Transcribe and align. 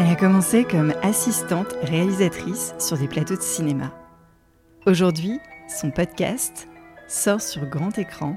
Elle 0.00 0.06
a 0.06 0.16
commencé 0.16 0.64
comme 0.64 0.94
assistante 1.02 1.74
réalisatrice 1.82 2.72
sur 2.78 2.96
des 2.96 3.06
plateaux 3.06 3.36
de 3.36 3.42
cinéma. 3.42 3.92
Aujourd'hui, 4.86 5.38
son 5.68 5.90
podcast 5.90 6.68
sort 7.06 7.42
sur 7.42 7.66
grand 7.66 7.98
écran 7.98 8.34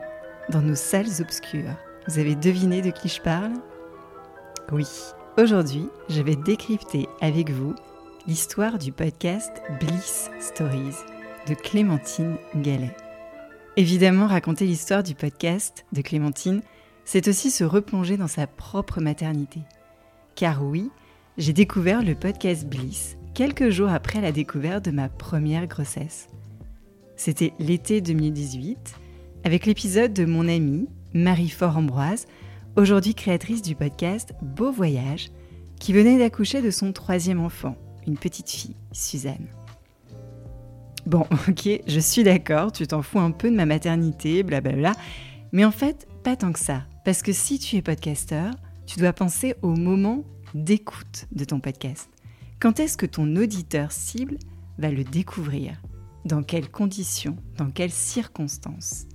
dans 0.49 0.61
nos 0.61 0.75
salles 0.75 1.21
obscures. 1.21 1.73
Vous 2.05 2.19
avez 2.19 2.35
deviné 2.35 2.81
de 2.81 2.89
qui 2.91 3.07
je 3.07 3.21
parle? 3.21 3.53
Oui, 4.73 4.89
aujourd'hui, 5.37 5.87
je 6.09 6.21
vais 6.21 6.35
décrypter 6.35 7.07
avec 7.21 7.49
vous 7.49 7.75
l'histoire 8.27 8.77
du 8.77 8.91
podcast 8.91 9.61
Bliss 9.79 10.31
Stories 10.41 10.97
de 11.47 11.53
Clémentine 11.53 12.35
Gallet. 12.57 12.93
Évidemment, 13.77 14.27
raconter 14.27 14.65
l'histoire 14.65 15.01
du 15.01 15.15
podcast 15.15 15.85
de 15.93 16.01
Clémentine, 16.01 16.61
c'est 17.05 17.29
aussi 17.29 17.51
se 17.51 17.63
replonger 17.63 18.17
dans 18.17 18.27
sa 18.27 18.47
propre 18.47 18.99
maternité. 18.99 19.61
Car 20.35 20.61
oui, 20.61 20.91
j'ai 21.37 21.53
découvert 21.53 22.03
le 22.03 22.13
podcast 22.13 22.67
Bliss 22.67 23.17
quelques 23.33 23.69
jours 23.69 23.89
après 23.89 24.21
la 24.21 24.31
découverte 24.31 24.85
de 24.85 24.91
ma 24.91 25.09
première 25.09 25.65
grossesse. 25.65 26.27
C'était 27.15 27.53
l'été 27.57 28.01
2018, 28.01 28.95
avec 29.43 29.65
l'épisode 29.65 30.13
de 30.13 30.25
mon 30.25 30.47
amie 30.47 30.87
Marie-Fort 31.15 31.77
Ambroise, 31.77 32.27
aujourd'hui 32.75 33.15
créatrice 33.15 33.63
du 33.63 33.73
podcast 33.73 34.33
Beau 34.43 34.71
Voyage, 34.71 35.31
qui 35.79 35.91
venait 35.91 36.19
d'accoucher 36.19 36.61
de 36.61 36.69
son 36.69 36.93
troisième 36.93 37.39
enfant, 37.39 37.77
une 38.05 38.17
petite 38.17 38.51
fille, 38.51 38.75
Suzanne. 38.91 39.47
Bon, 41.07 41.25
ok, 41.49 41.67
je 41.87 41.99
suis 41.99 42.23
d'accord, 42.23 42.71
tu 42.71 42.85
t'en 42.85 43.01
fous 43.01 43.19
un 43.19 43.31
peu 43.31 43.49
de 43.49 43.55
ma 43.55 43.65
maternité, 43.65 44.43
blablabla, 44.43 44.93
mais 45.51 45.65
en 45.65 45.71
fait, 45.71 46.07
pas 46.23 46.35
tant 46.35 46.51
que 46.51 46.59
ça, 46.59 46.83
parce 47.05 47.23
que 47.23 47.33
si 47.33 47.57
tu 47.57 47.77
es 47.77 47.81
podcasteur, 47.81 48.53
tu 48.85 48.99
dois 48.99 49.13
penser 49.13 49.55
au 49.63 49.75
moment 49.75 50.23
d'écoute 50.53 51.27
de 51.31 51.45
ton 51.45 51.59
podcast. 51.59 52.09
Quand 52.59 52.79
est-ce 52.79 52.97
que 52.97 53.05
ton 53.05 53.35
auditeur 53.35 53.91
cible 53.91 54.37
va 54.77 54.89
le 54.89 55.03
découvrir? 55.03 55.81
Dans 56.25 56.43
quelles 56.43 56.69
conditions? 56.69 57.37
Dans 57.57 57.69
quelles 57.69 57.91
circonstances? 57.91 59.07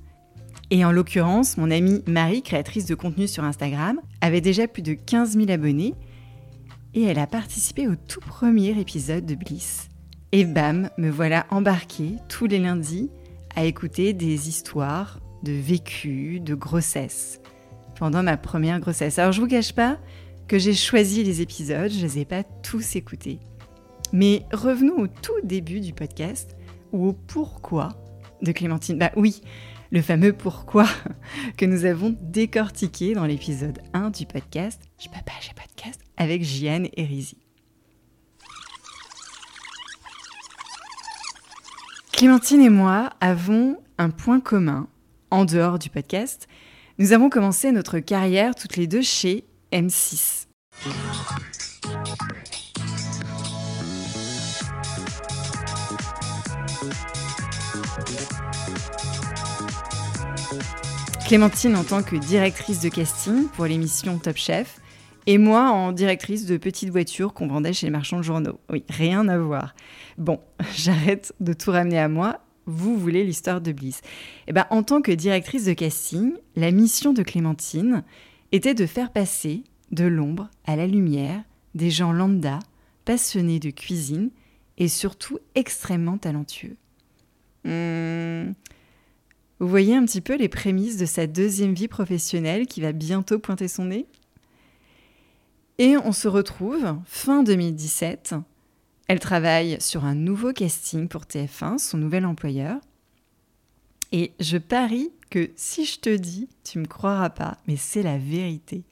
Et 0.70 0.84
en 0.84 0.92
l'occurrence, 0.92 1.56
mon 1.56 1.70
amie 1.70 2.02
Marie, 2.06 2.42
créatrice 2.42 2.84
de 2.84 2.94
contenu 2.94 3.26
sur 3.26 3.44
Instagram, 3.44 4.00
avait 4.20 4.42
déjà 4.42 4.68
plus 4.68 4.82
de 4.82 4.92
15 4.92 5.32
000 5.32 5.50
abonnés 5.50 5.94
et 6.94 7.04
elle 7.04 7.18
a 7.18 7.26
participé 7.26 7.88
au 7.88 7.96
tout 7.96 8.20
premier 8.20 8.78
épisode 8.78 9.24
de 9.24 9.34
Bliss. 9.34 9.88
Et 10.32 10.44
bam, 10.44 10.90
me 10.98 11.08
voilà 11.08 11.46
embarquée 11.50 12.16
tous 12.28 12.46
les 12.46 12.58
lundis 12.58 13.10
à 13.56 13.64
écouter 13.64 14.12
des 14.12 14.48
histoires 14.48 15.20
de 15.42 15.52
vécu, 15.52 16.40
de 16.40 16.54
grossesse 16.54 17.40
pendant 17.98 18.22
ma 18.22 18.36
première 18.36 18.80
grossesse. 18.80 19.18
Alors 19.18 19.32
je 19.32 19.40
vous 19.40 19.46
cache 19.46 19.72
pas, 19.72 19.98
que 20.48 20.58
j'ai 20.58 20.74
choisi 20.74 21.22
les 21.22 21.42
épisodes, 21.42 21.90
je 21.90 21.98
ne 21.98 22.02
les 22.02 22.20
ai 22.20 22.24
pas 22.24 22.42
tous 22.42 22.96
écoutés. 22.96 23.38
Mais 24.12 24.46
revenons 24.52 24.98
au 25.02 25.06
tout 25.06 25.38
début 25.44 25.80
du 25.80 25.92
podcast, 25.92 26.56
ou 26.92 27.08
au 27.08 27.12
pourquoi 27.12 27.90
de 28.40 28.50
Clémentine. 28.52 28.98
Bah 28.98 29.12
oui, 29.14 29.42
le 29.90 30.00
fameux 30.00 30.32
pourquoi 30.32 30.86
que 31.58 31.66
nous 31.66 31.84
avons 31.84 32.16
décortiqué 32.22 33.14
dans 33.14 33.26
l'épisode 33.26 33.78
1 33.92 34.10
du 34.10 34.24
podcast 34.24 34.80
Je 34.98 35.08
peux 35.08 35.24
pas, 35.24 35.32
j'ai 35.42 35.52
podcast 35.52 36.00
avec 36.16 36.42
Jeanne 36.42 36.88
et 36.96 37.04
Rizy. 37.04 37.36
Clémentine 42.12 42.62
et 42.62 42.70
moi 42.70 43.10
avons 43.20 43.76
un 43.98 44.10
point 44.10 44.40
commun 44.40 44.88
en 45.30 45.44
dehors 45.44 45.78
du 45.78 45.90
podcast. 45.90 46.48
Nous 46.98 47.12
avons 47.12 47.28
commencé 47.28 47.70
notre 47.70 47.98
carrière 47.98 48.54
toutes 48.54 48.76
les 48.76 48.86
deux 48.86 49.02
chez 49.02 49.44
M6. 49.72 50.37
Clémentine 61.26 61.76
en 61.76 61.84
tant 61.84 62.02
que 62.02 62.16
directrice 62.16 62.80
de 62.80 62.88
casting 62.88 63.48
pour 63.48 63.66
l'émission 63.66 64.18
Top 64.18 64.36
Chef 64.36 64.80
et 65.26 65.36
moi 65.36 65.70
en 65.70 65.92
directrice 65.92 66.46
de 66.46 66.56
petites 66.56 66.90
voitures 66.90 67.34
qu'on 67.34 67.48
vendait 67.48 67.72
chez 67.72 67.86
les 67.86 67.90
marchands 67.90 68.18
de 68.18 68.22
journaux. 68.22 68.60
Oui, 68.70 68.84
rien 68.88 69.28
à 69.28 69.36
voir. 69.36 69.74
Bon, 70.16 70.40
j'arrête 70.76 71.34
de 71.40 71.52
tout 71.52 71.72
ramener 71.72 71.98
à 71.98 72.08
moi. 72.08 72.40
Vous 72.66 72.96
voulez 72.96 73.24
l'histoire 73.24 73.60
de 73.60 73.72
Bliss. 73.72 74.00
Eh 74.46 74.52
ben, 74.52 74.66
en 74.70 74.82
tant 74.82 75.02
que 75.02 75.12
directrice 75.12 75.64
de 75.64 75.72
casting, 75.72 76.34
la 76.54 76.70
mission 76.70 77.12
de 77.12 77.22
Clémentine 77.22 78.04
était 78.52 78.74
de 78.74 78.86
faire 78.86 79.10
passer 79.10 79.64
de 79.92 80.04
l'ombre 80.04 80.48
à 80.64 80.76
la 80.76 80.86
lumière 80.86 81.42
des 81.74 81.90
gens 81.90 82.12
lambda, 82.12 82.58
passionnés 83.04 83.60
de 83.60 83.70
cuisine 83.70 84.30
et 84.76 84.88
surtout 84.88 85.38
extrêmement 85.54 86.18
talentueux. 86.18 86.76
Hmm. 87.64 88.52
Vous 89.60 89.68
voyez 89.68 89.96
un 89.96 90.04
petit 90.04 90.20
peu 90.20 90.36
les 90.36 90.48
prémices 90.48 90.98
de 90.98 91.06
sa 91.06 91.26
deuxième 91.26 91.74
vie 91.74 91.88
professionnelle 91.88 92.66
qui 92.66 92.80
va 92.80 92.92
bientôt 92.92 93.38
pointer 93.38 93.66
son 93.66 93.86
nez? 93.86 94.06
Et 95.78 95.96
on 95.96 96.12
se 96.12 96.28
retrouve 96.28 96.96
fin 97.06 97.42
2017. 97.42 98.34
Elle 99.08 99.20
travaille 99.20 99.80
sur 99.80 100.04
un 100.04 100.14
nouveau 100.14 100.52
casting 100.52 101.08
pour 101.08 101.22
TF1, 101.22 101.78
son 101.78 101.98
nouvel 101.98 102.26
employeur. 102.26 102.80
Et 104.12 104.32
je 104.38 104.58
parie 104.58 105.10
que 105.30 105.50
si 105.56 105.84
je 105.84 105.98
te 105.98 106.14
dis, 106.14 106.48
tu 106.64 106.78
me 106.78 106.86
croiras 106.86 107.30
pas, 107.30 107.58
mais 107.66 107.76
c'est 107.76 108.02
la 108.02 108.18
vérité. 108.18 108.84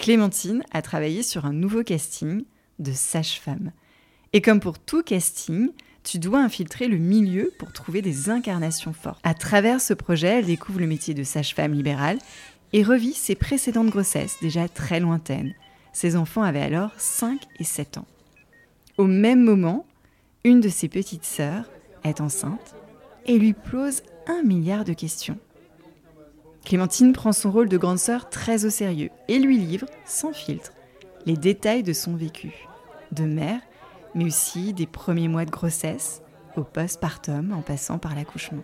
Clémentine 0.00 0.62
a 0.72 0.80
travaillé 0.80 1.22
sur 1.22 1.44
un 1.44 1.52
nouveau 1.52 1.84
casting 1.84 2.44
de 2.78 2.90
sage-femme. 2.90 3.70
Et 4.32 4.40
comme 4.40 4.58
pour 4.58 4.78
tout 4.78 5.02
casting, 5.02 5.68
tu 6.04 6.18
dois 6.18 6.40
infiltrer 6.40 6.88
le 6.88 6.96
milieu 6.96 7.52
pour 7.58 7.70
trouver 7.74 8.00
des 8.00 8.30
incarnations 8.30 8.94
fortes. 8.94 9.20
À 9.24 9.34
travers 9.34 9.82
ce 9.82 9.92
projet, 9.92 10.38
elle 10.38 10.46
découvre 10.46 10.80
le 10.80 10.86
métier 10.86 11.12
de 11.12 11.22
sage-femme 11.22 11.74
libérale 11.74 12.18
et 12.72 12.82
revit 12.82 13.12
ses 13.12 13.34
précédentes 13.34 13.90
grossesses, 13.90 14.38
déjà 14.40 14.68
très 14.68 15.00
lointaines. 15.00 15.54
Ses 15.92 16.16
enfants 16.16 16.42
avaient 16.42 16.62
alors 16.62 16.92
5 16.96 17.38
et 17.58 17.64
7 17.64 17.98
ans. 17.98 18.06
Au 18.96 19.04
même 19.04 19.44
moment, 19.44 19.84
une 20.44 20.62
de 20.62 20.70
ses 20.70 20.88
petites 20.88 21.26
sœurs 21.26 21.66
est 22.04 22.22
enceinte 22.22 22.74
et 23.26 23.38
lui 23.38 23.52
pose 23.52 24.00
un 24.26 24.42
milliard 24.44 24.86
de 24.86 24.94
questions. 24.94 25.38
Clémentine 26.64 27.12
prend 27.12 27.32
son 27.32 27.50
rôle 27.50 27.68
de 27.68 27.78
grande 27.78 27.98
sœur 27.98 28.28
très 28.28 28.64
au 28.64 28.70
sérieux 28.70 29.10
et 29.28 29.38
lui 29.38 29.58
livre, 29.58 29.86
sans 30.04 30.32
filtre, 30.32 30.72
les 31.26 31.36
détails 31.36 31.82
de 31.82 31.92
son 31.92 32.14
vécu, 32.14 32.52
de 33.12 33.24
mère, 33.24 33.60
mais 34.14 34.24
aussi 34.24 34.72
des 34.72 34.86
premiers 34.86 35.28
mois 35.28 35.44
de 35.44 35.50
grossesse, 35.50 36.22
au 36.56 36.62
postpartum 36.62 37.52
en 37.52 37.62
passant 37.62 37.98
par 37.98 38.14
l'accouchement. 38.14 38.62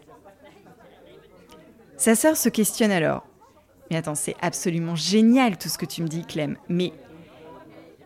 Sa 1.97 2.15
sœur 2.15 2.37
se 2.37 2.49
questionne 2.49 2.91
alors. 2.91 3.27
Mais 3.91 3.97
attends, 3.97 4.15
c'est 4.15 4.37
absolument 4.43 4.97
génial 4.97 5.57
tout 5.57 5.69
ce 5.69 5.79
que 5.79 5.87
tu 5.87 6.03
me 6.03 6.09
dis, 6.09 6.25
Clem, 6.25 6.57
mais 6.69 6.93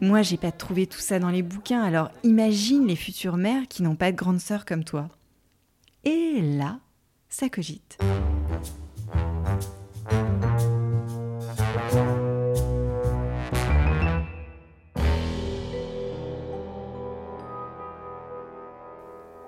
Moi, 0.02 0.22
j'ai 0.22 0.36
pas 0.36 0.52
trouvé 0.52 0.86
tout 0.86 0.98
ça 0.98 1.18
dans 1.18 1.28
les 1.28 1.42
bouquins, 1.42 1.82
alors 1.82 2.10
imagine 2.22 2.86
les 2.86 2.96
futures 2.96 3.36
mères 3.36 3.68
qui 3.68 3.82
n'ont 3.82 3.96
pas 3.96 4.12
de 4.12 4.16
grande 4.16 4.40
sœur 4.40 4.64
comme 4.64 4.84
toi. 4.84 5.08
Et 6.04 6.40
là, 6.40 6.78
ça 7.28 7.50
cogite. 7.50 7.98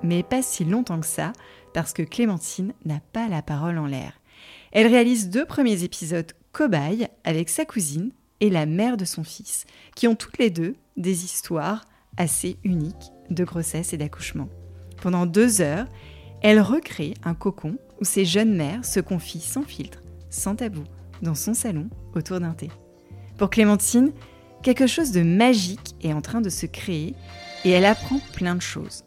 Mais 0.02 0.22
pas 0.22 0.42
si 0.42 0.64
longtemps 0.64 1.00
que 1.00 1.06
ça, 1.06 1.32
parce 1.72 1.92
que 1.92 2.02
Clémentine 2.02 2.74
n'a 2.84 3.00
pas 3.12 3.28
la 3.28 3.40
parole 3.40 3.78
en 3.78 3.86
l'air. 3.86 4.20
Elle 4.72 4.86
réalise 4.86 5.30
deux 5.30 5.46
premiers 5.46 5.84
épisodes 5.84 6.32
cobayes 6.52 7.08
avec 7.24 7.48
sa 7.48 7.64
cousine 7.64 8.10
et 8.40 8.50
la 8.50 8.66
mère 8.66 8.96
de 8.96 9.04
son 9.04 9.24
fils, 9.24 9.64
qui 9.94 10.08
ont 10.08 10.16
toutes 10.16 10.38
les 10.38 10.50
deux 10.50 10.74
des 10.96 11.24
histoires 11.24 11.84
assez 12.16 12.56
uniques 12.64 13.12
de 13.30 13.44
grossesse 13.44 13.92
et 13.92 13.96
d'accouchement. 13.96 14.48
Pendant 15.00 15.26
deux 15.26 15.60
heures, 15.60 15.86
elle 16.42 16.60
recrée 16.60 17.14
un 17.24 17.34
cocon 17.34 17.76
où 18.00 18.04
ces 18.04 18.24
jeunes 18.24 18.54
mères 18.54 18.84
se 18.84 19.00
confient 19.00 19.40
sans 19.40 19.62
filtre, 19.62 20.01
sans 20.32 20.56
tabou, 20.56 20.82
dans 21.22 21.36
son 21.36 21.54
salon 21.54 21.88
autour 22.14 22.40
d'un 22.40 22.54
thé. 22.54 22.70
Pour 23.38 23.50
Clémentine, 23.50 24.12
quelque 24.62 24.86
chose 24.86 25.12
de 25.12 25.22
magique 25.22 25.94
est 26.02 26.12
en 26.12 26.20
train 26.20 26.40
de 26.40 26.50
se 26.50 26.66
créer 26.66 27.14
et 27.64 27.70
elle 27.70 27.84
apprend 27.84 28.18
plein 28.32 28.56
de 28.56 28.62
choses. 28.62 29.04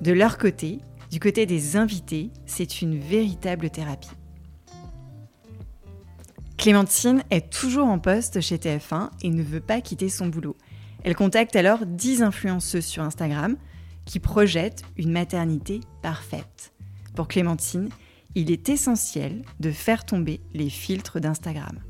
De 0.00 0.12
leur 0.12 0.38
côté, 0.38 0.78
du 1.10 1.18
côté 1.18 1.46
des 1.46 1.76
invités, 1.76 2.30
c'est 2.46 2.82
une 2.82 2.98
véritable 2.98 3.70
thérapie. 3.70 4.10
Clémentine 6.56 7.22
est 7.30 7.50
toujours 7.50 7.86
en 7.86 7.98
poste 7.98 8.40
chez 8.40 8.56
TF1 8.56 9.10
et 9.22 9.30
ne 9.30 9.42
veut 9.42 9.60
pas 9.60 9.80
quitter 9.80 10.08
son 10.08 10.26
boulot. 10.26 10.56
Elle 11.04 11.16
contacte 11.16 11.56
alors 11.56 11.86
10 11.86 12.22
influenceuses 12.22 12.84
sur 12.84 13.02
Instagram 13.02 13.56
qui 14.04 14.20
projettent 14.20 14.82
une 14.96 15.10
maternité 15.10 15.80
parfaite. 16.02 16.72
Pour 17.14 17.28
Clémentine, 17.28 17.88
il 18.34 18.50
est 18.50 18.68
essentiel 18.68 19.42
de 19.58 19.70
faire 19.70 20.04
tomber 20.04 20.40
les 20.54 20.70
filtres 20.70 21.20
d'Instagram. 21.20 21.80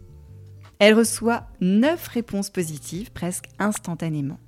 Elle 0.78 0.94
reçoit 0.94 1.46
9 1.60 2.08
réponses 2.08 2.50
positives 2.50 3.12
presque 3.12 3.46
instantanément. 3.58 4.38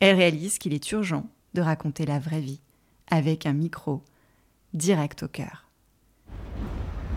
Elle 0.00 0.16
réalise 0.16 0.58
qu'il 0.58 0.74
est 0.74 0.92
urgent 0.92 1.26
de 1.54 1.60
raconter 1.60 2.06
la 2.06 2.18
vraie 2.18 2.40
vie 2.40 2.60
avec 3.10 3.46
un 3.46 3.52
micro 3.52 4.02
direct 4.74 5.22
au 5.22 5.28
cœur. 5.28 5.70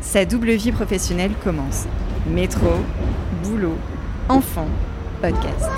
Sa 0.02 0.26
double 0.26 0.52
vie 0.52 0.72
professionnelle 0.72 1.34
commence. 1.44 1.86
Métro, 2.28 2.72
boulot, 3.44 3.78
enfant, 4.30 4.68
podcast. 5.22 5.70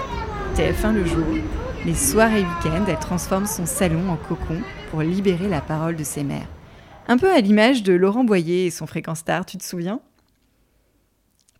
TF1 0.55 0.93
le 0.93 1.05
jour, 1.05 1.25
les 1.85 1.95
soirs 1.95 2.31
et 2.31 2.41
week-ends, 2.41 2.85
elle 2.87 2.99
transforme 2.99 3.47
son 3.47 3.65
salon 3.65 4.07
en 4.09 4.17
cocon 4.17 4.61
pour 4.91 5.01
libérer 5.01 5.49
la 5.49 5.61
parole 5.61 5.95
de 5.95 6.03
ses 6.03 6.23
mères. 6.23 6.47
Un 7.07 7.17
peu 7.17 7.31
à 7.31 7.41
l'image 7.41 7.81
de 7.81 7.93
Laurent 7.93 8.23
Boyer 8.23 8.67
et 8.67 8.71
son 8.71 8.85
fréquent 8.85 9.15
star, 9.15 9.47
tu 9.47 9.57
te 9.57 9.63
souviens? 9.63 9.99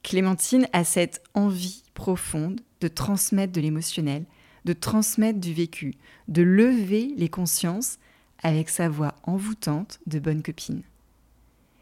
Clémentine 0.04 0.68
a 0.74 0.84
cette 0.84 1.24
envie 1.34 1.84
profonde 1.96 2.62
de 2.82 2.88
transmettre 2.88 3.52
de 3.52 3.62
l'émotionnel, 3.62 4.26
de 4.66 4.74
transmettre 4.74 5.40
du 5.40 5.54
vécu, 5.54 5.96
de 6.28 6.44
lever 6.44 7.14
les 7.18 7.30
consciences 7.30 7.98
avec 8.44 8.70
sa 8.70 8.90
voix 8.90 9.16
envoûtante 9.24 10.00
de 10.06 10.20
bonne 10.20 10.44
copine. 10.44 10.84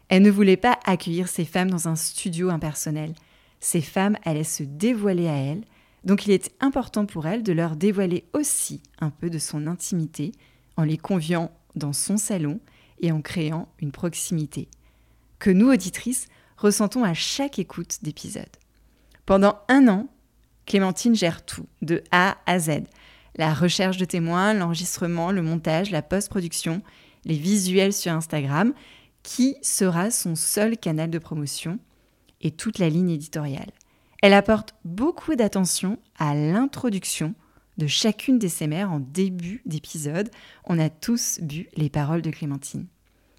Elle 0.08 0.22
ne 0.22 0.30
voulait 0.30 0.56
pas 0.56 0.78
accueillir 0.86 1.28
ces 1.28 1.44
femmes 1.44 1.70
dans 1.70 1.88
un 1.88 1.96
studio 1.96 2.48
impersonnel. 2.48 3.12
Ces 3.60 3.82
femmes 3.82 4.16
allaient 4.24 4.44
se 4.44 4.62
dévoiler 4.62 5.28
à 5.28 5.36
elle, 5.36 5.62
donc 6.04 6.26
il 6.26 6.32
était 6.32 6.52
important 6.60 7.06
pour 7.06 7.26
elle 7.26 7.42
de 7.42 7.52
leur 7.52 7.76
dévoiler 7.76 8.24
aussi 8.32 8.82
un 9.00 9.10
peu 9.10 9.30
de 9.30 9.38
son 9.38 9.66
intimité 9.66 10.32
en 10.76 10.84
les 10.84 10.96
conviant 10.96 11.50
dans 11.76 11.92
son 11.92 12.16
salon 12.16 12.60
et 13.00 13.12
en 13.12 13.20
créant 13.20 13.68
une 13.80 13.92
proximité 13.92 14.68
que 15.40 15.50
nous, 15.50 15.72
auditrices, 15.72 16.28
ressentons 16.56 17.02
à 17.02 17.14
chaque 17.14 17.58
écoute 17.58 17.98
d'épisode. 18.02 18.44
Pendant 19.26 19.58
un 19.68 19.88
an, 19.88 20.06
Clémentine 20.66 21.16
gère 21.16 21.44
tout, 21.44 21.66
de 21.82 22.04
A 22.12 22.36
à 22.46 22.60
Z, 22.60 22.82
la 23.36 23.54
recherche 23.54 23.96
de 23.96 24.04
témoins, 24.04 24.54
l'enregistrement, 24.54 25.32
le 25.32 25.42
montage, 25.42 25.90
la 25.90 26.02
post-production, 26.02 26.82
les 27.24 27.36
visuels 27.36 27.92
sur 27.92 28.12
Instagram, 28.12 28.74
qui 29.22 29.56
sera 29.62 30.10
son 30.10 30.36
seul 30.36 30.76
canal 30.76 31.10
de 31.10 31.18
promotion, 31.18 31.78
et 32.42 32.50
toute 32.50 32.78
la 32.78 32.88
ligne 32.88 33.10
éditoriale. 33.10 33.72
Elle 34.22 34.34
apporte 34.34 34.74
beaucoup 34.84 35.34
d'attention 35.34 35.98
à 36.18 36.34
l'introduction 36.34 37.34
de 37.78 37.86
chacune 37.86 38.38
de 38.38 38.48
ses 38.48 38.66
en 38.84 39.00
début 39.00 39.62
d'épisode. 39.64 40.30
On 40.64 40.78
a 40.78 40.90
tous 40.90 41.40
bu 41.40 41.68
les 41.76 41.88
paroles 41.88 42.20
de 42.20 42.30
Clémentine. 42.30 42.86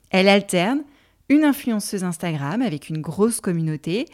Elle 0.09 0.27
alterne 0.27 0.83
une 1.29 1.43
influenceuse 1.43 2.03
Instagram 2.03 2.61
avec 2.61 2.89
une 2.89 3.01
grosse 3.01 3.39
communauté, 3.39 4.05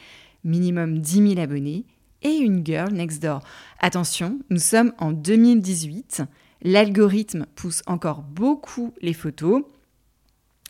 minimum 0.43 0.99
10 0.99 1.29
000 1.29 1.39
abonnés, 1.39 1.85
et 2.21 2.35
une 2.35 2.65
girl 2.65 2.91
next 2.91 3.21
door. 3.21 3.41
Attention, 3.79 4.39
nous 4.49 4.59
sommes 4.59 4.93
en 4.97 5.11
2018, 5.11 6.23
l'algorithme 6.61 7.45
pousse 7.55 7.81
encore 7.87 8.21
beaucoup 8.21 8.93
les 9.01 9.13
photos. 9.13 9.63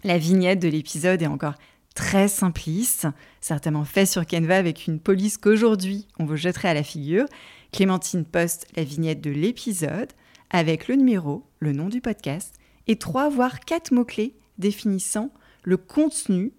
La 0.03 0.17
vignette 0.17 0.59
de 0.59 0.67
l'épisode 0.67 1.21
est 1.21 1.27
encore 1.27 1.55
très 1.97 2.27
simpliste, 2.27 3.07
certainement 3.41 3.83
fait 3.83 4.05
sur 4.05 4.23
Canva 4.27 4.55
avec 4.55 4.85
une 4.85 4.99
police 4.99 5.39
qu'aujourd'hui 5.39 6.07
on 6.19 6.25
vous 6.25 6.35
jetterait 6.35 6.69
à 6.69 6.75
la 6.75 6.83
figure. 6.83 7.25
Clémentine 7.71 8.23
poste 8.23 8.67
la 8.75 8.83
vignette 8.83 9.19
de 9.19 9.31
l'épisode 9.31 10.13
avec 10.51 10.87
le 10.87 10.95
numéro, 10.95 11.49
le 11.57 11.73
nom 11.73 11.89
du 11.89 11.99
podcast 11.99 12.53
et 12.85 12.97
trois 12.97 13.29
voire 13.29 13.61
quatre 13.61 13.91
mots-clés 13.91 14.35
définissant 14.59 15.31
le 15.63 15.75
contenu 15.77 16.53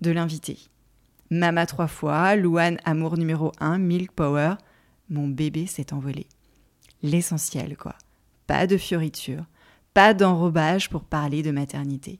de 0.00 0.10
l'invité. 0.10 0.58
Mama 1.30 1.64
trois 1.64 1.86
fois, 1.86 2.34
Louane 2.34 2.78
amour 2.84 3.16
numéro 3.16 3.52
1, 3.60 3.78
Milk 3.78 4.10
Power, 4.10 4.54
mon 5.08 5.28
bébé 5.28 5.68
s'est 5.68 5.92
envolé. 5.92 6.26
L'essentiel, 7.04 7.76
quoi. 7.76 7.94
Pas 8.48 8.66
de 8.66 8.76
fioritures, 8.76 9.44
pas 9.94 10.14
d'enrobage 10.14 10.90
pour 10.90 11.04
parler 11.04 11.44
de 11.44 11.52
maternité. 11.52 12.18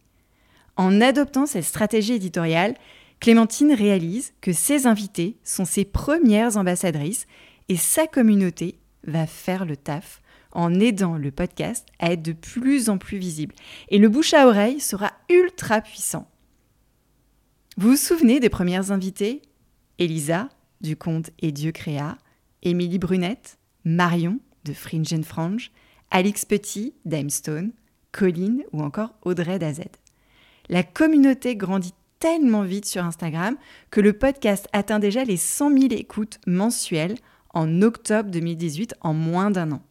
En 0.79 1.01
adoptant 1.01 1.45
cette 1.45 1.65
stratégie 1.65 2.15
éditoriale, 2.15 2.77
Clémentine 3.19 3.73
réalise 3.73 4.33
que 4.41 4.53
ses 4.53 4.87
invités 4.87 5.37
sont 5.43 5.65
ses 5.65 5.85
premières 5.85 6.57
ambassadrices 6.57 7.27
et 7.69 7.77
sa 7.77 8.07
communauté 8.07 8.79
va 9.05 9.27
faire 9.27 9.67
le 9.67 9.77
taf 9.77 10.23
en 10.53 10.79
aidant 10.79 11.17
le 11.17 11.33
podcast 11.33 11.85
à 11.99 12.13
être 12.13 12.23
de 12.23 12.33
plus 12.33 12.91
en 12.91 12.97
plus 12.97 13.19
visible. 13.19 13.57
Et 13.89 13.99
le 13.99 14.09
bouche 14.09 14.35
à 14.35 14.47
oreille 14.47 14.79
sera 14.79 15.13
ultra 15.29 15.81
puissant. 15.81 16.31
Vous 17.77 17.91
vous 17.91 17.97
souvenez 17.97 18.39
des 18.39 18.49
premières 18.49 18.93
invitées? 18.93 19.43
Elisa, 19.99 20.49
du 20.81 20.97
conte 20.97 21.31
Et 21.41 21.51
Dieu 21.51 21.73
créa, 21.73 22.19
Émilie 22.63 23.01
Brunette, 23.01 23.59
Marion, 23.85 24.39
de 24.65 24.73
Fringe 24.73 25.23
Frange, 25.23 25.73
Alix 26.13 26.45
Petit, 26.45 26.95
d'Aimstone, 27.05 27.73
Colline 28.13 28.63
ou 28.73 28.83
encore 28.83 29.15
Audrey 29.23 29.59
Dazed. 29.59 29.91
La 30.69 30.83
communauté 30.83 31.57
grandit 31.57 31.95
tellement 32.19 32.63
vite 32.63 32.85
sur 32.85 33.05
Instagram 33.05 33.57
que 33.91 34.01
le 34.01 34.13
podcast 34.13 34.69
atteint 34.73 34.99
déjà 34.99 35.25
les 35.25 35.37
100 35.37 35.71
000 35.71 35.85
écoutes 35.93 36.39
mensuelles 36.47 37.17
en 37.55 37.83
octobre 37.83 38.31
2018 38.31 38.95
en 39.01 39.15
moins 39.15 39.51
d'un 39.51 39.73
an. 39.73 39.83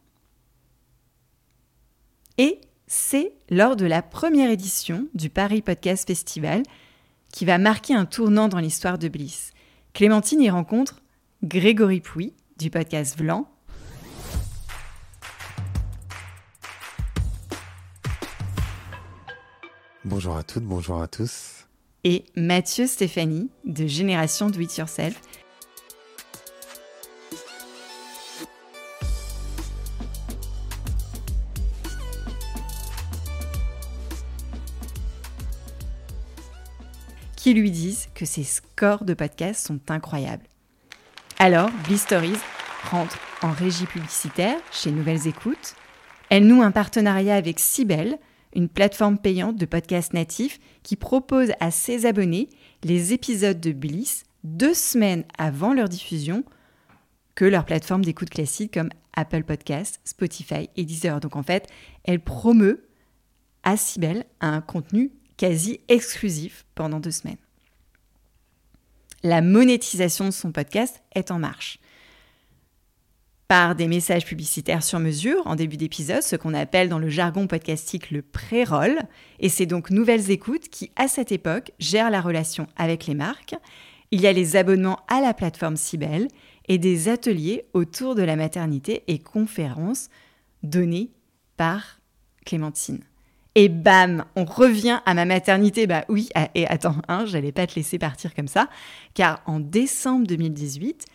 Et 2.36 2.60
c'est 2.86 3.32
lors 3.50 3.76
de 3.76 3.86
la 3.86 4.02
première 4.02 4.50
édition 4.50 5.08
du 5.14 5.28
Paris 5.30 5.62
Podcast 5.62 6.06
Festival 6.06 6.62
qui 7.32 7.44
va 7.44 7.58
marquer 7.58 7.94
un 7.94 8.06
tournant 8.06 8.48
dans 8.48 8.58
l'histoire 8.58 8.98
de 8.98 9.08
Bliss. 9.08 9.52
Clémentine 9.92 10.40
y 10.40 10.50
rencontre 10.50 11.02
Grégory 11.42 12.00
Pouy 12.00 12.32
du 12.56 12.70
podcast 12.70 13.18
Vlan. 13.18 13.48
Bonjour 20.08 20.38
à 20.38 20.42
toutes, 20.42 20.64
bonjour 20.64 21.02
à 21.02 21.06
tous. 21.06 21.66
Et 22.02 22.24
Mathieu 22.34 22.86
Stéphanie 22.86 23.50
de 23.66 23.86
Génération 23.86 24.48
Do 24.48 24.58
It 24.58 24.74
Yourself 24.78 25.20
qui 37.36 37.52
lui 37.52 37.70
disent 37.70 38.08
que 38.14 38.24
ses 38.24 38.44
scores 38.44 39.04
de 39.04 39.12
podcast 39.12 39.66
sont 39.66 39.78
incroyables. 39.90 40.46
Alors, 41.38 41.68
Bliss 41.84 42.00
Stories 42.04 42.40
rentre 42.90 43.18
en 43.42 43.52
régie 43.52 43.84
publicitaire 43.84 44.58
chez 44.72 44.90
Nouvelles 44.90 45.26
Écoutes. 45.26 45.74
Elle 46.30 46.46
noue 46.46 46.62
un 46.62 46.70
partenariat 46.70 47.36
avec 47.36 47.60
Sibel, 47.60 48.18
une 48.54 48.68
plateforme 48.68 49.18
payante 49.18 49.56
de 49.56 49.66
podcasts 49.66 50.12
natifs 50.12 50.58
qui 50.82 50.96
propose 50.96 51.52
à 51.60 51.70
ses 51.70 52.06
abonnés 52.06 52.48
les 52.82 53.12
épisodes 53.12 53.60
de 53.60 53.72
Bliss 53.72 54.24
deux 54.44 54.74
semaines 54.74 55.24
avant 55.36 55.74
leur 55.74 55.88
diffusion 55.88 56.44
que 57.34 57.44
leur 57.44 57.64
plateforme 57.64 58.04
d'écoute 58.04 58.30
classique 58.30 58.74
comme 58.74 58.90
Apple 59.14 59.44
Podcasts, 59.44 60.00
Spotify 60.04 60.70
et 60.76 60.84
Deezer. 60.84 61.20
Donc 61.20 61.36
en 61.36 61.42
fait, 61.42 61.68
elle 62.04 62.20
promeut 62.20 62.88
à 63.62 63.76
Cybelle 63.76 64.24
un 64.40 64.60
contenu 64.60 65.12
quasi 65.36 65.80
exclusif 65.88 66.64
pendant 66.74 67.00
deux 67.00 67.10
semaines. 67.10 67.38
La 69.22 69.42
monétisation 69.42 70.26
de 70.26 70.30
son 70.30 70.52
podcast 70.52 71.02
est 71.14 71.30
en 71.30 71.38
marche 71.38 71.80
par 73.48 73.74
des 73.74 73.88
messages 73.88 74.26
publicitaires 74.26 74.82
sur 74.82 75.00
mesure 75.00 75.46
en 75.46 75.56
début 75.56 75.78
d'épisode, 75.78 76.22
ce 76.22 76.36
qu'on 76.36 76.52
appelle 76.52 76.90
dans 76.90 76.98
le 76.98 77.08
jargon 77.08 77.46
podcastique 77.46 78.10
le 78.10 78.20
pré-roll. 78.20 78.98
Et 79.40 79.48
c'est 79.48 79.64
donc 79.64 79.90
Nouvelles 79.90 80.30
Écoutes 80.30 80.68
qui, 80.68 80.90
à 80.96 81.08
cette 81.08 81.32
époque, 81.32 81.72
gère 81.78 82.10
la 82.10 82.20
relation 82.20 82.66
avec 82.76 83.06
les 83.06 83.14
marques. 83.14 83.54
Il 84.10 84.20
y 84.20 84.26
a 84.26 84.32
les 84.34 84.56
abonnements 84.56 85.00
à 85.08 85.22
la 85.22 85.32
plateforme 85.32 85.76
Cybelle 85.76 86.28
et 86.68 86.76
des 86.76 87.08
ateliers 87.08 87.64
autour 87.72 88.14
de 88.14 88.22
la 88.22 88.36
maternité 88.36 89.02
et 89.06 89.18
conférences 89.18 90.10
données 90.62 91.10
par 91.56 92.00
Clémentine. 92.44 93.00
Et 93.54 93.70
bam, 93.70 94.24
on 94.36 94.44
revient 94.44 95.00
à 95.06 95.14
ma 95.14 95.24
maternité. 95.24 95.86
Bah 95.86 96.04
oui, 96.10 96.28
ah, 96.34 96.48
et 96.54 96.66
attends, 96.66 96.96
hein, 97.08 97.24
j'allais 97.24 97.52
pas 97.52 97.66
te 97.66 97.76
laisser 97.76 97.98
partir 97.98 98.34
comme 98.34 98.46
ça, 98.46 98.68
car 99.14 99.42
en 99.46 99.58
décembre 99.58 100.26
2018, 100.26 101.06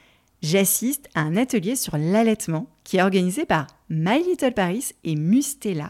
j'assiste 0.44 1.10
à 1.16 1.22
un 1.22 1.38
atelier 1.38 1.76
sur 1.76 1.98
l'allaitement 1.98 2.68
qui 2.84 2.98
est 2.98 3.02
organisé 3.02 3.46
par 3.46 3.68
My 3.90 4.22
Little 4.22 4.54
Paris 4.54 4.92
et 5.04 5.16
Mustela, 5.16 5.90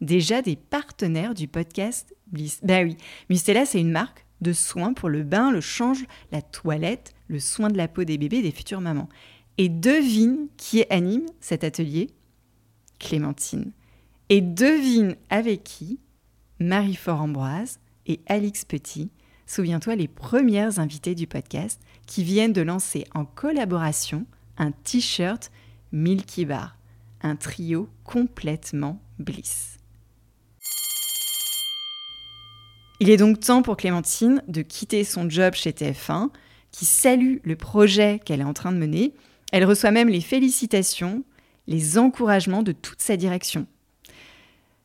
déjà 0.00 0.42
des 0.42 0.56
partenaires 0.56 1.34
du 1.34 1.46
podcast 1.46 2.16
Bliss. 2.26 2.60
Ben 2.62 2.88
oui, 2.88 2.96
Mustela, 3.28 3.66
c'est 3.66 3.80
une 3.80 3.92
marque 3.92 4.24
de 4.40 4.54
soins 4.54 4.94
pour 4.94 5.10
le 5.10 5.22
bain, 5.22 5.50
le 5.50 5.60
change, 5.60 6.06
la 6.32 6.40
toilette, 6.40 7.12
le 7.28 7.38
soin 7.38 7.68
de 7.68 7.76
la 7.76 7.88
peau 7.88 8.04
des 8.04 8.16
bébés 8.16 8.40
des 8.40 8.50
futures 8.50 8.80
mamans. 8.80 9.08
Et 9.58 9.68
devine 9.68 10.48
qui 10.56 10.84
anime 10.88 11.26
cet 11.40 11.62
atelier? 11.62 12.08
Clémentine. 12.98 13.72
Et 14.30 14.40
devine 14.40 15.16
avec 15.28 15.62
qui? 15.64 16.00
Marie-Fort 16.58 17.20
Ambroise 17.20 17.80
et 18.06 18.20
Alix 18.26 18.64
Petit, 18.64 19.10
souviens-toi 19.50 19.96
les 19.96 20.06
premières 20.06 20.78
invitées 20.78 21.16
du 21.16 21.26
podcast 21.26 21.80
qui 22.06 22.22
viennent 22.22 22.52
de 22.52 22.62
lancer 22.62 23.04
en 23.14 23.24
collaboration 23.24 24.24
un 24.58 24.70
t-shirt 24.70 25.50
Milky 25.90 26.44
Bar, 26.44 26.76
un 27.20 27.34
trio 27.34 27.88
complètement 28.04 29.02
bliss. 29.18 29.78
Il 33.00 33.10
est 33.10 33.16
donc 33.16 33.40
temps 33.40 33.62
pour 33.62 33.76
Clémentine 33.76 34.42
de 34.46 34.62
quitter 34.62 35.02
son 35.02 35.28
job 35.28 35.54
chez 35.54 35.72
TF1, 35.72 36.28
qui 36.70 36.84
salue 36.84 37.38
le 37.42 37.56
projet 37.56 38.20
qu'elle 38.24 38.42
est 38.42 38.44
en 38.44 38.54
train 38.54 38.70
de 38.70 38.76
mener. 38.76 39.14
Elle 39.50 39.64
reçoit 39.64 39.90
même 39.90 40.10
les 40.10 40.20
félicitations, 40.20 41.24
les 41.66 41.98
encouragements 41.98 42.62
de 42.62 42.72
toute 42.72 43.00
sa 43.00 43.16
direction. 43.16 43.66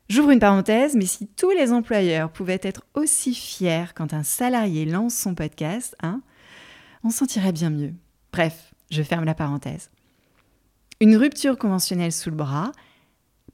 J'ouvre 0.07 0.31
une 0.31 0.39
parenthèse, 0.39 0.95
mais 0.95 1.05
si 1.05 1.27
tous 1.27 1.49
les 1.51 1.71
employeurs 1.71 2.31
pouvaient 2.31 2.59
être 2.61 2.83
aussi 2.93 3.33
fiers 3.33 3.93
quand 3.95 4.13
un 4.13 4.23
salarié 4.23 4.85
lance 4.85 5.15
son 5.15 5.33
podcast, 5.33 5.95
hein, 6.03 6.21
on 7.03 7.09
sentirait 7.09 7.51
bien 7.51 7.71
mieux. 7.71 7.93
Bref, 8.31 8.73
je 8.91 9.01
ferme 9.01 9.25
la 9.25 9.33
parenthèse. 9.33 9.89
Une 11.01 11.17
rupture 11.17 11.57
conventionnelle 11.57 12.11
sous 12.11 12.29
le 12.29 12.35
bras, 12.35 12.71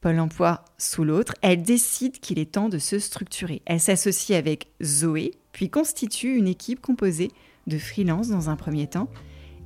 Pôle 0.02 0.20
emploi 0.20 0.66
sous 0.80 1.04
l'autre, 1.04 1.36
elle 1.44 1.62
décide 1.62 2.20
qu'il 2.20 2.40
est 2.40 2.54
temps 2.54 2.70
de 2.70 2.80
se 2.80 2.98
structurer. 2.98 3.62
Elle 3.68 3.80
s'associe 3.80 4.38
avec 4.38 4.68
Zoé, 4.82 5.32
puis 5.52 5.70
constitue 5.70 6.36
une 6.36 6.48
équipe 6.48 6.82
composée 6.82 7.30
de 7.68 7.78
freelance 7.78 8.28
dans 8.28 8.50
un 8.50 8.56
premier 8.56 8.88
temps, 8.88 9.10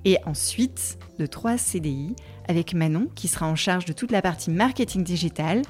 et 0.03 0.17
ensuite 0.25 0.97
de 1.19 1.25
trois 1.25 1.57
CDI 1.57 2.15
avec 2.49 2.73
Manon 2.73 3.07
qui 3.15 3.29
sera 3.29 3.47
en 3.47 3.55
charge 3.55 3.85
de 3.85 3.93
toute 3.93 4.11
la 4.11 4.21
partie 4.21 4.51
marketing 4.51 5.05
digital, 5.05 5.61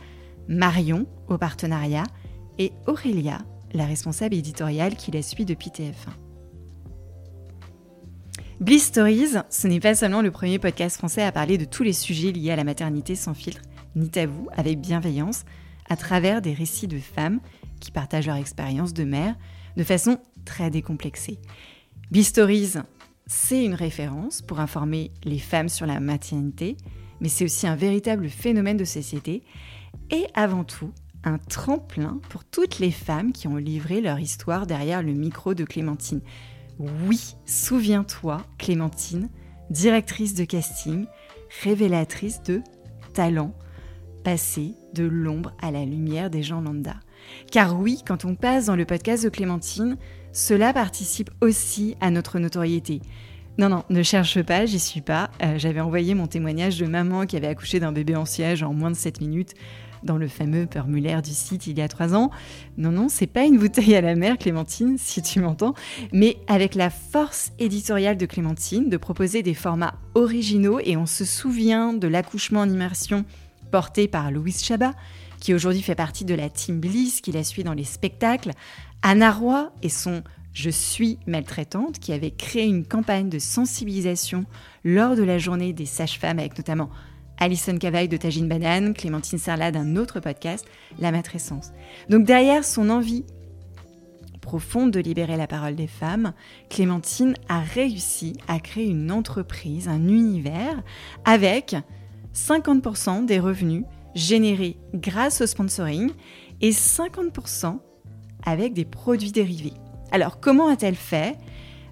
Marion 0.47 1.07
au 1.27 1.37
partenariat 1.37 2.03
et 2.59 2.71
Aurélia, 2.87 3.39
la 3.73 3.85
responsable 3.85 4.35
éditoriale 4.35 4.95
qui 4.95 5.11
la 5.11 5.21
suit 5.21 5.45
depuis 5.45 5.69
TF1. 5.69 6.13
Bliss 8.61 8.85
Stories, 8.85 9.35
ce 9.49 9.67
n'est 9.67 9.81
pas 9.81 9.95
seulement 9.95 10.21
le 10.21 10.31
premier 10.31 10.59
podcast 10.59 10.97
français 10.97 11.23
à 11.23 11.31
parler 11.31 11.57
de 11.57 11.65
tous 11.65 11.83
les 11.83 11.93
sujets 11.93 12.31
liés 12.31 12.51
à 12.51 12.55
la 12.55 12.63
maternité 12.63 13.15
sans 13.15 13.33
filtre 13.33 13.61
ni 13.95 14.09
tabou, 14.09 14.47
avec 14.53 14.79
bienveillance, 14.79 15.43
à 15.89 15.95
travers 15.95 16.41
des 16.41 16.53
récits 16.53 16.87
de 16.87 16.99
femmes 16.99 17.39
qui 17.79 17.91
partagent 17.91 18.27
leur 18.27 18.35
expérience 18.37 18.93
de 18.93 19.03
mère 19.03 19.35
de 19.77 19.83
façon 19.83 20.19
très 20.45 20.69
décomplexée. 20.69 21.39
Bliss 22.11 22.27
Stories, 22.27 22.73
c'est 23.27 23.63
une 23.63 23.73
référence 23.73 24.41
pour 24.41 24.59
informer 24.59 25.11
les 25.23 25.39
femmes 25.39 25.69
sur 25.69 25.85
la 25.85 25.99
maternité, 25.99 26.77
mais 27.19 27.29
c'est 27.29 27.45
aussi 27.45 27.67
un 27.67 27.75
véritable 27.75 28.29
phénomène 28.29 28.77
de 28.77 28.85
société 28.85 29.43
et 30.09 30.27
avant 30.33 30.63
tout 30.63 30.91
un 31.23 31.37
tremplin 31.37 32.19
pour 32.29 32.45
toutes 32.45 32.79
les 32.79 32.91
femmes 32.91 33.33
qui 33.33 33.47
ont 33.47 33.57
livré 33.57 33.99
leur 33.99 34.19
histoire 34.19 34.67
derrière 34.67 35.01
le 35.01 35.13
micro 35.13 35.53
de 35.53 35.63
Clémentine. 35.63 36.21
Oui, 36.79 37.35
souviens-toi, 37.45 38.41
Clémentine, 38.57 39.29
directrice 39.69 40.35
de 40.35 40.45
casting, 40.45 41.05
révélatrice 41.63 42.43
de 42.43 42.61
talent, 43.13 43.53
passée 44.23 44.75
de 44.93 45.03
l'ombre 45.03 45.53
à 45.61 45.71
la 45.71 45.85
lumière 45.85 46.29
des 46.29 46.43
gens 46.43 46.61
lambda. 46.61 46.95
Car 47.51 47.79
oui, 47.79 48.01
quand 48.05 48.25
on 48.25 48.35
passe 48.35 48.65
dans 48.65 48.75
le 48.75 48.85
podcast 48.85 49.23
de 49.23 49.29
Clémentine, 49.29 49.97
cela 50.31 50.73
participe 50.73 51.31
aussi 51.41 51.95
à 52.01 52.11
notre 52.11 52.39
notoriété. 52.39 53.01
Non, 53.57 53.69
non, 53.69 53.83
ne 53.89 54.03
cherche 54.03 54.41
pas, 54.41 54.65
j'y 54.65 54.79
suis 54.79 54.99
pas. 54.99 55.31
Euh, 55.41 55.57
j'avais 55.57 55.79
envoyé 55.79 56.13
mon 56.13 56.27
témoignage 56.27 56.77
de 56.77 56.85
maman 56.85 57.25
qui 57.25 57.37
avait 57.37 57.47
accouché 57.47 57.79
d'un 57.79 57.93
bébé 57.93 58.15
en 58.17 58.25
siège 58.25 58.63
en 58.63 58.73
moins 58.73 58.91
de 58.91 58.97
7 58.97 59.21
minutes 59.21 59.53
dans 60.05 60.17
le 60.17 60.27
fameux 60.27 60.67
formulaire 60.71 61.21
du 61.21 61.31
site 61.31 61.67
il 61.67 61.77
y 61.77 61.81
a 61.81 61.87
trois 61.87 62.15
ans. 62.15 62.31
Non, 62.77 62.91
non, 62.91 63.09
c'est 63.09 63.27
pas 63.27 63.43
une 63.43 63.57
bouteille 63.57 63.95
à 63.95 64.01
la 64.01 64.15
mer, 64.15 64.37
Clémentine, 64.37 64.97
si 64.99 65.21
tu 65.21 65.39
m'entends, 65.39 65.73
mais 66.13 66.37
avec 66.47 66.75
la 66.75 66.89
force 66.89 67.51
éditoriale 67.59 68.17
de 68.17 68.25
Clémentine 68.25 68.89
de 68.89 68.97
proposer 68.97 69.43
des 69.43 69.53
formats 69.53 69.95
originaux 70.13 70.79
et 70.79 70.95
on 70.95 71.05
se 71.05 71.25
souvient 71.25 71.93
de 71.93 72.07
l'accouchement 72.07 72.61
en 72.61 72.69
immersion 72.69 73.25
porté 73.71 74.07
par 74.07 74.31
Louise 74.31 74.63
Chabat, 74.63 74.93
qui 75.39 75.53
aujourd'hui 75.53 75.81
fait 75.81 75.95
partie 75.95 76.25
de 76.25 76.35
la 76.35 76.49
team 76.49 76.79
Bliss, 76.79 77.21
qui 77.21 77.31
la 77.31 77.43
suit 77.43 77.63
dans 77.63 77.73
les 77.73 77.83
spectacles, 77.83 78.51
Anna 79.01 79.31
Roy 79.31 79.71
et 79.81 79.89
son 79.89 80.23
je 80.55 80.69
suis 80.69 81.19
maltraitante, 81.27 81.99
qui 81.99 82.13
avait 82.13 82.31
créé 82.31 82.63
une 82.63 82.85
campagne 82.85 83.29
de 83.29 83.39
sensibilisation 83.39 84.45
lors 84.85 85.17
de 85.17 85.23
la 85.23 85.37
journée 85.37 85.73
des 85.73 85.85
sages-femmes, 85.85 86.39
avec 86.39 86.57
notamment 86.57 86.89
Alison 87.37 87.77
Cavaille 87.77 88.07
de 88.07 88.17
Tagine 88.17 88.47
Banane, 88.47 88.93
Clémentine 88.93 89.39
Serla 89.39 89.71
d'un 89.71 89.95
autre 89.95 90.19
podcast, 90.19 90.65
La 90.99 91.11
Matrescence. 91.11 91.71
Donc 92.09 92.25
derrière 92.25 92.63
son 92.63 92.89
envie 92.89 93.25
profonde 94.41 94.91
de 94.91 94.99
libérer 94.99 95.37
la 95.37 95.47
parole 95.47 95.75
des 95.75 95.87
femmes, 95.87 96.33
Clémentine 96.69 97.33
a 97.49 97.59
réussi 97.59 98.33
à 98.47 98.59
créer 98.59 98.87
une 98.87 99.11
entreprise, 99.11 99.87
un 99.87 100.07
univers, 100.07 100.83
avec 101.25 101.75
50% 102.33 103.25
des 103.25 103.39
revenus 103.39 103.85
générés 104.13 104.77
grâce 104.93 105.41
au 105.41 105.47
sponsoring 105.47 106.11
et 106.61 106.71
50% 106.71 107.79
avec 108.45 108.73
des 108.73 108.85
produits 108.85 109.31
dérivés. 109.31 109.73
Alors 110.11 110.39
comment 110.39 110.67
a-t-elle 110.67 110.95
fait? 110.95 111.37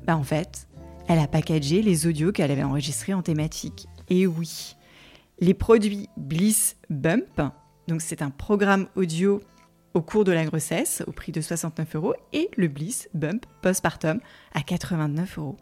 Ben, 0.06 0.16
En 0.16 0.24
fait, 0.24 0.68
elle 1.08 1.20
a 1.20 1.28
packagé 1.28 1.82
les 1.82 2.08
audios 2.08 2.32
qu'elle 2.32 2.52
avait 2.52 2.64
enregistrés 2.64 3.14
en 3.14 3.22
thématique. 3.22 3.88
Et 4.10 4.28
oui, 4.28 4.76
les 5.44 5.54
produits 5.54 6.08
Bliss 6.16 6.78
Bump. 6.90 7.42
Donc 7.90 8.02
c'est 8.02 8.22
un 8.22 8.30
programme 8.30 8.88
audio 8.96 9.42
au 9.94 10.02
cours 10.02 10.24
de 10.24 10.32
la 10.32 10.46
grossesse 10.46 11.04
au 11.06 11.12
prix 11.12 11.34
de 11.34 11.42
69 11.42 11.98
euros 11.98 12.14
et 12.32 12.50
le 12.56 12.70
Bliss 12.70 13.10
Bump 13.14 13.46
postpartum 13.62 14.22
à 14.54 14.62
89 14.62 15.38
euros. 15.38 15.58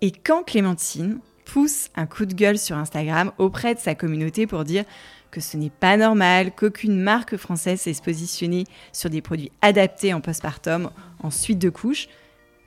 Et 0.00 0.12
quand 0.12 0.44
Clémentine 0.44 1.20
pousse 1.44 1.90
un 1.94 2.06
coup 2.06 2.24
de 2.24 2.32
gueule 2.32 2.58
sur 2.58 2.78
Instagram 2.78 3.32
auprès 3.36 3.74
de 3.74 3.80
sa 3.80 3.94
communauté 3.94 4.46
pour 4.46 4.64
dire 4.64 4.84
que 5.30 5.42
ce 5.42 5.58
n'est 5.58 5.68
pas 5.68 5.98
normal 5.98 6.54
qu'aucune 6.54 6.98
marque 6.98 7.36
française 7.36 7.82
s'est 7.82 7.94
positionnée 8.02 8.64
sur 8.94 9.10
des 9.10 9.20
produits 9.20 9.52
adaptés 9.60 10.14
en 10.14 10.22
postpartum 10.22 10.90
en 11.22 11.30
suite 11.30 11.58
de 11.58 11.68
couches, 11.68 12.08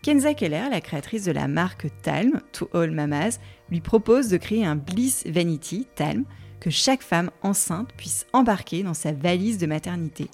Kenza 0.03 0.33
Keller, 0.33 0.65
la 0.69 0.81
créatrice 0.81 1.23
de 1.23 1.31
la 1.31 1.47
marque 1.47 1.87
Talm, 2.01 2.41
To 2.51 2.69
All 2.73 2.91
Mamas, 2.91 3.39
lui 3.69 3.79
propose 3.79 4.27
de 4.27 4.35
créer 4.35 4.65
un 4.65 4.75
Bliss 4.75 5.25
Vanity 5.25 5.87
Talm 5.95 6.25
que 6.59 6.69
chaque 6.69 7.01
femme 7.01 7.31
enceinte 7.41 7.93
puisse 7.95 8.27
embarquer 8.33 8.83
dans 8.83 8.93
sa 8.93 9.13
valise 9.13 9.59
de 9.59 9.65
maternité. 9.65 10.27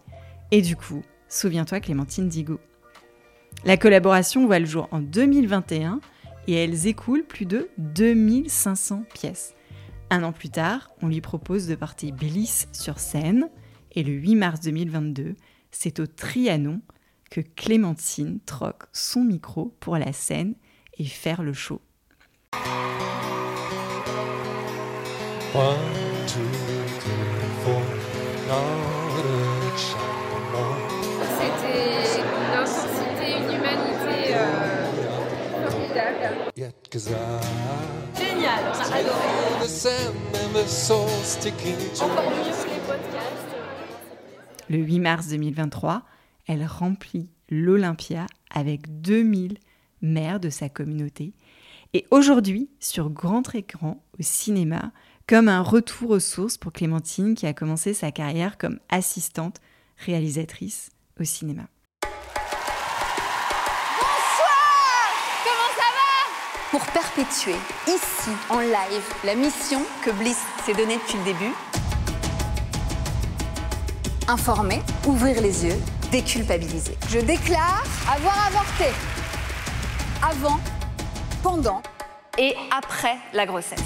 Et 0.49 0.63
du 0.63 0.75
coup, 0.75 1.03
souviens-toi 1.27 1.81
Clémentine 1.81 2.29
Digo. 2.29 2.59
La 3.63 3.77
collaboration 3.77 4.47
voit 4.47 4.57
le 4.57 4.65
jour 4.65 4.87
en 4.89 5.01
2021 5.01 5.99
et 6.47 6.53
elles 6.55 6.87
écoulent 6.87 7.25
plus 7.25 7.45
de 7.45 7.69
2500 7.77 9.03
pièces. 9.13 9.53
Un 10.09 10.23
an 10.23 10.31
plus 10.31 10.49
tard, 10.49 10.89
on 11.03 11.07
lui 11.09 11.21
propose 11.21 11.67
de 11.67 11.75
porter 11.75 12.11
Bliss 12.11 12.67
sur 12.71 12.97
scène 12.97 13.47
et 13.91 14.01
le 14.01 14.13
8 14.13 14.35
mars 14.35 14.61
2022, 14.61 15.35
c'est 15.69 15.99
au 15.99 16.07
Trianon 16.07 16.81
que 17.29 17.41
Clémentine 17.41 18.39
troque 18.45 18.83
son 18.93 19.23
micro 19.23 19.75
pour 19.79 19.97
la 19.97 20.13
scène 20.13 20.55
et 20.97 21.05
faire 21.05 21.43
le 21.43 21.53
show. 21.53 21.81
C'était 31.39 32.19
une 32.19 32.25
intensité, 32.53 33.37
une 33.37 33.53
humanité 33.55 34.33
euh, 34.33 35.67
formidable. 35.69 36.51
Génial, 38.17 38.63
on 38.65 38.79
a 38.79 38.95
adoré. 38.95 39.27
Encore 42.01 42.29
mieux 42.31 42.43
que 42.43 42.69
les 42.69 42.79
podcasts. 42.87 43.55
Le 44.69 44.77
8 44.77 44.99
mars 44.99 45.27
2023, 45.29 46.03
elle 46.49 46.65
remplit 46.65 47.29
l'Olympia 47.49 48.25
avec 48.49 49.01
2000 49.01 49.59
maires 50.01 50.39
de 50.39 50.49
sa 50.49 50.67
communauté. 50.67 51.33
Et 51.93 52.07
aujourd'hui, 52.09 52.69
sur 52.79 53.11
grand 53.11 53.53
écran 53.53 54.03
au 54.19 54.23
cinéma, 54.23 54.91
comme 55.27 55.47
un 55.47 55.61
retour 55.61 56.09
aux 56.09 56.19
sources 56.19 56.57
pour 56.57 56.73
Clémentine 56.73 57.35
qui 57.35 57.45
a 57.45 57.53
commencé 57.53 57.93
sa 57.93 58.11
carrière 58.11 58.57
comme 58.57 58.79
assistante 58.89 59.61
réalisatrice 59.97 60.89
au 61.19 61.23
cinéma. 61.23 61.63
pour 66.71 66.85
perpétuer 66.85 67.55
ici 67.87 68.29
en 68.51 68.59
live 68.59 69.03
la 69.25 69.33
mission 69.33 69.81
que 70.05 70.11
Bliss 70.11 70.37
s'est 70.63 70.75
donnée 70.75 70.97
depuis 70.97 71.17
le 71.17 71.23
début. 71.23 71.53
Informer, 74.27 74.83
ouvrir 75.07 75.41
les 75.41 75.65
yeux, 75.65 75.79
déculpabiliser. 76.11 76.97
Je 77.09 77.19
déclare 77.19 77.83
avoir 78.07 78.47
avorté 78.47 78.85
avant, 80.21 80.59
pendant 81.43 81.81
et 82.37 82.55
après 82.75 83.15
la 83.33 83.45
grossesse. 83.45 83.79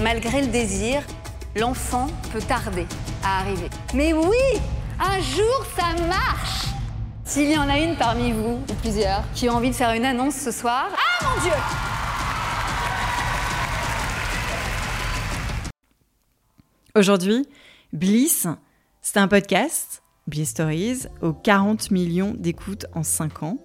Malgré 0.00 0.42
le 0.42 0.48
désir, 0.48 1.02
l'enfant 1.56 2.08
peut 2.32 2.42
tarder 2.42 2.86
à 3.24 3.40
arriver. 3.40 3.70
Mais 3.94 4.12
oui, 4.12 4.60
un 5.00 5.20
jour 5.20 5.66
ça 5.76 5.94
marche 6.06 6.64
s'il 7.24 7.50
y 7.50 7.56
en 7.56 7.68
a 7.70 7.78
une 7.78 7.96
parmi 7.96 8.32
vous, 8.32 8.60
ou 8.68 8.74
plusieurs, 8.82 9.24
qui 9.34 9.48
ont 9.48 9.54
envie 9.54 9.70
de 9.70 9.74
faire 9.74 9.92
une 9.92 10.04
annonce 10.04 10.36
ce 10.36 10.50
soir, 10.50 10.90
ah 10.92 11.24
mon 11.24 11.42
Dieu 11.42 11.52
Aujourd'hui, 16.94 17.48
Bliss, 17.92 18.46
c'est 19.04 19.18
un 19.18 19.28
podcast, 19.28 20.02
Bliss 20.26 20.48
Stories, 20.48 21.02
aux 21.20 21.34
40 21.34 21.90
millions 21.90 22.34
d'écoutes 22.38 22.86
en 22.94 23.02
5 23.02 23.42
ans. 23.42 23.58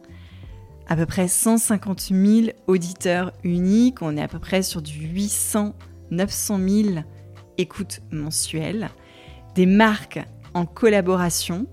À 0.85 0.97
peu 0.97 1.05
près 1.05 1.29
150 1.29 2.09
000 2.11 2.47
auditeurs 2.67 3.31
uniques. 3.45 4.01
On 4.01 4.17
est 4.17 4.21
à 4.21 4.27
peu 4.27 4.39
près 4.39 4.63
sur 4.63 4.81
du 4.81 4.99
800, 5.07 5.75
900 6.11 6.59
000 6.59 6.89
écoutes 7.57 8.01
mensuelles. 8.11 8.89
Des 9.55 9.65
marques 9.65 10.19
en 10.53 10.65
collaboration, 10.65 11.67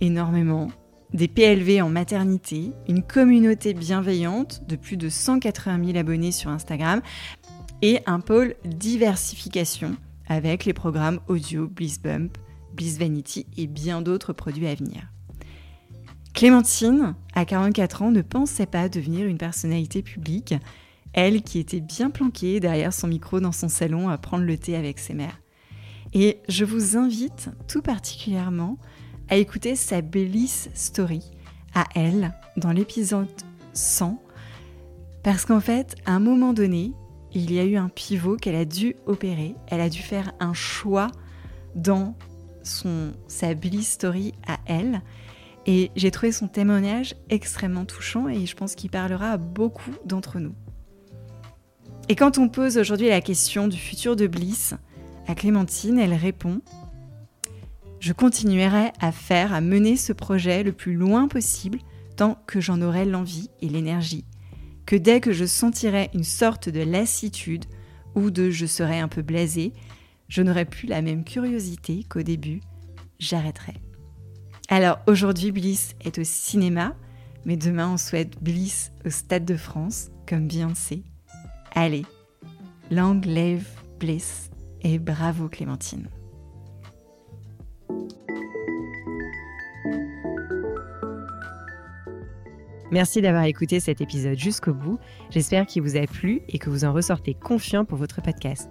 énormément. 0.00 0.68
Des 1.12 1.28
PLV 1.28 1.82
en 1.82 1.90
maternité, 1.90 2.72
une 2.88 3.02
communauté 3.02 3.74
bienveillante 3.74 4.66
de 4.66 4.76
plus 4.76 4.96
de 4.96 5.10
180 5.10 5.84
000 5.84 5.98
abonnés 5.98 6.32
sur 6.32 6.48
Instagram 6.48 7.02
et 7.82 8.00
un 8.06 8.20
pôle 8.20 8.54
diversification 8.64 9.94
avec 10.26 10.64
les 10.64 10.72
programmes 10.72 11.20
audio 11.28 11.68
Bliss 11.68 12.00
Bump, 12.00 12.38
Bliss 12.76 12.98
Vanity 12.98 13.46
et 13.56 13.66
bien 13.66 14.02
d'autres 14.02 14.32
produits 14.32 14.68
à 14.68 14.74
venir. 14.74 15.10
Clémentine, 16.34 17.14
à 17.34 17.44
44 17.44 18.02
ans, 18.02 18.10
ne 18.10 18.20
pensait 18.20 18.66
pas 18.66 18.88
devenir 18.88 19.26
une 19.26 19.38
personnalité 19.38 20.02
publique, 20.02 20.54
elle 21.14 21.42
qui 21.42 21.58
était 21.58 21.80
bien 21.80 22.10
planquée 22.10 22.60
derrière 22.60 22.92
son 22.92 23.08
micro 23.08 23.40
dans 23.40 23.52
son 23.52 23.70
salon 23.70 24.10
à 24.10 24.18
prendre 24.18 24.44
le 24.44 24.58
thé 24.58 24.76
avec 24.76 24.98
ses 24.98 25.14
mères. 25.14 25.40
Et 26.12 26.40
je 26.48 26.64
vous 26.64 26.96
invite 26.96 27.48
tout 27.66 27.80
particulièrement 27.80 28.76
à 29.28 29.36
écouter 29.36 29.76
sa 29.76 30.02
Bliss 30.02 30.68
Story 30.74 31.22
à 31.74 31.84
elle 31.94 32.34
dans 32.56 32.70
l'épisode 32.70 33.28
100, 33.72 34.22
parce 35.22 35.46
qu'en 35.46 35.60
fait, 35.60 35.96
à 36.04 36.12
un 36.12 36.20
moment 36.20 36.52
donné, 36.52 36.92
il 37.32 37.52
y 37.52 37.58
a 37.58 37.64
eu 37.64 37.76
un 37.76 37.88
pivot 37.88 38.36
qu'elle 38.36 38.54
a 38.54 38.64
dû 38.64 38.94
opérer. 39.06 39.56
Elle 39.66 39.80
a 39.80 39.88
dû 39.88 40.00
faire 40.00 40.32
un 40.38 40.54
choix 40.54 41.08
dans 41.74 42.14
son, 42.66 43.12
sa 43.28 43.54
Bliss 43.54 43.92
Story 43.92 44.32
à 44.46 44.58
elle. 44.66 45.02
Et 45.66 45.90
j'ai 45.96 46.10
trouvé 46.10 46.32
son 46.32 46.48
témoignage 46.48 47.16
extrêmement 47.28 47.84
touchant 47.84 48.28
et 48.28 48.46
je 48.46 48.54
pense 48.54 48.74
qu'il 48.74 48.90
parlera 48.90 49.32
à 49.32 49.36
beaucoup 49.36 49.94
d'entre 50.04 50.38
nous. 50.38 50.54
Et 52.08 52.14
quand 52.14 52.38
on 52.38 52.48
pose 52.48 52.78
aujourd'hui 52.78 53.08
la 53.08 53.20
question 53.20 53.66
du 53.66 53.78
futur 53.78 54.14
de 54.14 54.26
Bliss 54.26 54.74
à 55.26 55.34
Clémentine, 55.34 55.98
elle 55.98 56.14
répond 56.14 56.60
Je 57.98 58.12
continuerai 58.12 58.92
à 59.00 59.10
faire, 59.10 59.52
à 59.52 59.60
mener 59.60 59.96
ce 59.96 60.12
projet 60.12 60.62
le 60.62 60.72
plus 60.72 60.94
loin 60.94 61.26
possible 61.26 61.80
tant 62.16 62.38
que 62.46 62.60
j'en 62.60 62.80
aurai 62.80 63.04
l'envie 63.04 63.50
et 63.60 63.68
l'énergie 63.68 64.24
que 64.86 64.96
dès 64.96 65.20
que 65.20 65.32
je 65.32 65.44
sentirai 65.44 66.10
une 66.14 66.24
sorte 66.24 66.68
de 66.68 66.80
lassitude 66.80 67.66
ou 68.14 68.30
de 68.30 68.50
je 68.50 68.64
serai 68.64 69.00
un 69.00 69.08
peu 69.08 69.20
blasé, 69.20 69.72
je 70.28 70.42
n'aurai 70.42 70.64
plus 70.64 70.86
la 70.86 71.02
même 71.02 71.24
curiosité 71.24 72.04
qu'au 72.08 72.22
début, 72.22 72.60
j'arrêterai. 73.18 73.74
Alors 74.68 74.98
aujourd'hui, 75.06 75.52
Bliss 75.52 75.94
est 76.04 76.18
au 76.18 76.24
cinéma, 76.24 76.94
mais 77.44 77.56
demain 77.56 77.92
on 77.92 77.96
souhaite 77.96 78.42
Bliss 78.42 78.92
au 79.04 79.10
Stade 79.10 79.44
de 79.44 79.56
France, 79.56 80.10
comme 80.28 80.48
Beyoncé. 80.48 81.04
Allez, 81.74 82.04
long 82.90 83.20
live 83.24 83.68
Bliss 84.00 84.50
et 84.82 84.98
bravo 84.98 85.48
Clémentine. 85.48 86.08
Merci 92.92 93.20
d'avoir 93.20 93.44
écouté 93.44 93.80
cet 93.80 94.00
épisode 94.00 94.38
jusqu'au 94.38 94.72
bout. 94.72 94.98
J'espère 95.30 95.66
qu'il 95.66 95.82
vous 95.82 95.96
a 95.96 96.06
plu 96.06 96.42
et 96.48 96.58
que 96.58 96.70
vous 96.70 96.84
en 96.84 96.92
ressortez 96.92 97.34
confiant 97.34 97.84
pour 97.84 97.98
votre 97.98 98.22
podcast. 98.22 98.70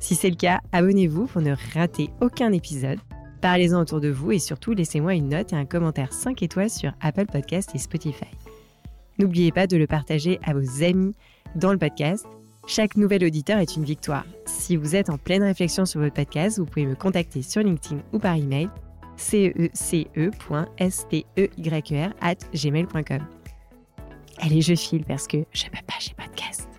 Si 0.00 0.14
c'est 0.14 0.30
le 0.30 0.36
cas, 0.36 0.60
abonnez-vous 0.72 1.26
pour 1.26 1.42
ne 1.42 1.54
rater 1.74 2.10
aucun 2.20 2.52
épisode. 2.52 2.98
Parlez-en 3.40 3.80
autour 3.80 4.00
de 4.00 4.08
vous 4.08 4.32
et 4.32 4.38
surtout 4.38 4.72
laissez-moi 4.72 5.14
une 5.14 5.28
note 5.28 5.52
et 5.52 5.56
un 5.56 5.66
commentaire 5.66 6.12
5 6.12 6.42
étoiles 6.42 6.70
sur 6.70 6.92
Apple 7.00 7.26
Podcast 7.26 7.70
et 7.74 7.78
Spotify. 7.78 8.26
N'oubliez 9.18 9.52
pas 9.52 9.66
de 9.66 9.76
le 9.76 9.86
partager 9.86 10.40
à 10.42 10.54
vos 10.54 10.82
amis 10.82 11.14
dans 11.54 11.72
le 11.72 11.78
podcast. 11.78 12.26
Chaque 12.66 12.96
nouvel 12.96 13.24
auditeur 13.24 13.58
est 13.58 13.76
une 13.76 13.84
victoire. 13.84 14.24
Si 14.46 14.76
vous 14.76 14.96
êtes 14.96 15.10
en 15.10 15.18
pleine 15.18 15.42
réflexion 15.42 15.84
sur 15.84 16.00
votre 16.00 16.14
podcast, 16.14 16.58
vous 16.58 16.66
pouvez 16.66 16.86
me 16.86 16.94
contacter 16.94 17.42
sur 17.42 17.62
LinkedIn 17.62 18.02
ou 18.12 18.18
par 18.18 18.36
email 18.36 18.68
cece.steyr 19.16 20.34
at 22.20 22.36
gmail.com. 22.54 23.20
Allez, 24.38 24.62
je 24.62 24.74
file 24.74 25.04
parce 25.04 25.26
que 25.26 25.38
je 25.52 25.64
peux 25.64 25.84
pas, 25.86 25.94
j'ai 26.00 26.14
podcast. 26.14 26.69